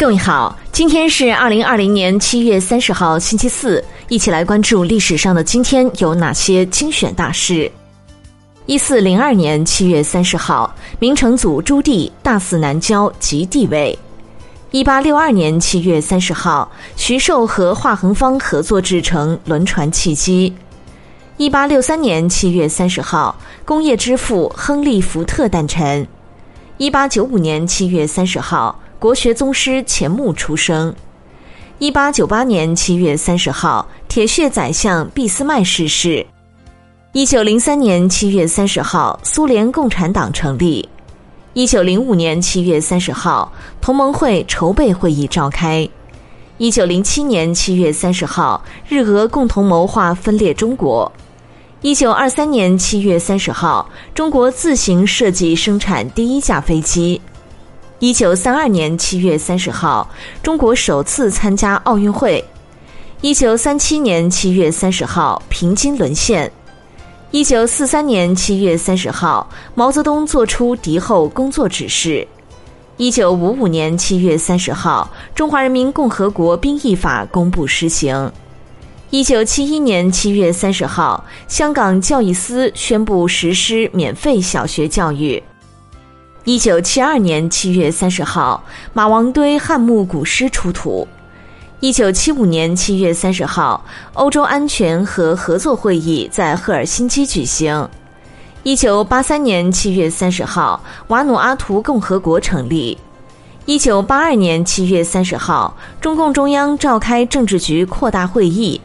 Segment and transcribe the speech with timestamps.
[0.00, 7.70] 各位好，今天是二零二零年七月三十号，星期四，一起来关注历史上的今天有哪些精选大事。
[8.64, 13.96] 一四零二年七月三十号，明成祖朱棣大肆南郊即帝位。
[14.70, 20.50] 一八六二年七月三十号，徐寿和华恒芳合作制成轮船汽机。
[21.36, 26.08] 一八六三年七月三十号，工业之父亨利·福特诞辰。
[26.78, 30.94] 一八九五年七月三十号，国学宗师钱穆出生。
[31.78, 36.26] 一八九八年七月三十号，铁血宰相俾斯麦逝世。
[37.12, 40.86] 一九零三年七月三十号，苏联共产党成立。
[41.54, 43.50] 一九零五年七月三十号，
[43.80, 45.88] 同盟会筹备会议召开。
[46.58, 51.10] 一九零七年七月三十号，日俄共同谋划分裂中国。
[51.80, 57.18] 一九二三年七月三十号，中国自行设计生产第一架飞机。
[58.00, 60.08] 一九三二年七月三十号，
[60.42, 62.42] 中国首次参加奥运会。
[63.20, 66.50] 一九三七年七月三十号，平津沦陷。
[67.30, 72.26] 一九四三年七月三十号，毛泽东作出敌后工作指示。
[72.96, 78.32] 一九五五年七月三十号，《中华人民共和国兵役法》公布施行。
[79.10, 85.42] 一九七一年七月三十号，香港教育司宣布实施免费小学教育。
[86.44, 91.06] 一九七二年七月三十号，马王堆汉墓古尸出土。
[91.80, 97.86] 一九七五年七月三十号，欧洲安全和合作会议在赫尔辛基举行。
[98.62, 102.96] 一九八三年七月三十号，瓦努阿图共和国成立。
[103.66, 108.80] 一九八二年七月三十号，中共中央召开政治局扩大会议。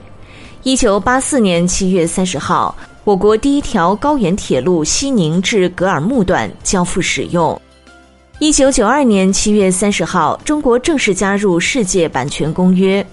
[0.63, 7.61] 一九八四年七月三十号，我国第一条高原铁路西宁至格尔木段交付使用。
[8.39, 13.05] 一九九二年七月三十号，中国正式加入世界版权公约。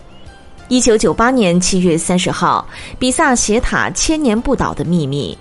[0.69, 2.67] 一九九八年七月三十号，
[2.99, 5.37] 比萨斜塔千年不倒的秘密。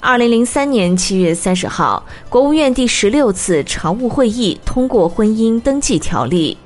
[0.00, 6.58] 二零零三年七月三十号，国务院第十六次常务会议通过婚姻登记条例。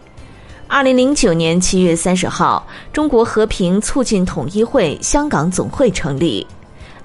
[0.66, 6.46] 二零零九年七月三十号，中国和平促进统一会香港总会成立。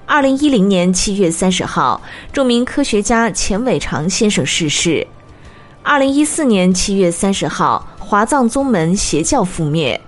[0.08, 2.00] 二零一零年七月三十号，
[2.32, 5.04] 著名科学家钱伟长先生逝世。
[5.82, 10.00] 二零一四年七月三十号，华藏宗门邪教覆灭。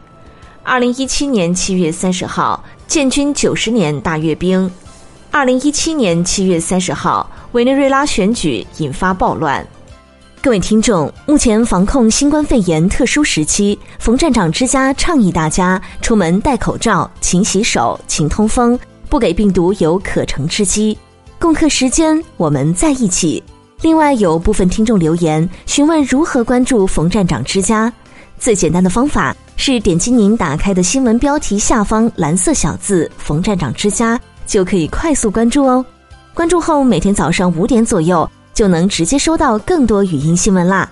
[0.63, 4.71] 二零一七年七月三十号，建军九十年大阅兵。
[5.33, 9.67] 二零一七年七月三十号，委内瑞拉选举引发暴乱。
[10.41, 20.97] 各位听众，目前防控新冠肺炎特殊时期，冯站长之家倡议大家出门戴口罩、勤洗手、勤通风，不给病毒有可乘之机。
[21.39, 23.43] 共克时间，我们在一起。
[23.81, 27.93] 另外，有部分听众留言询问如何关注冯站长之家。
[28.39, 35.85] 最简单的方法是点击您打开的新闻标题下方蓝色小字“冯站长之家”，就可以快速关注哦。
[36.35, 40.89] 关注后，每天早上五点左右就能直接收到更多语音新闻啦。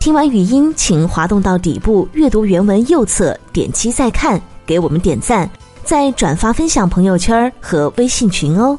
[0.00, 5.48] 听完语音，请滑动到底部阅读原文右侧，点击再看，给我们点赞，
[5.88, 8.78] 再转发分享朋友圈和微信群哦。